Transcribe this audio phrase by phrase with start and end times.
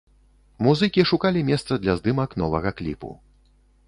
[0.67, 3.11] Музыкі шукалі месца для здымак новага кліпу.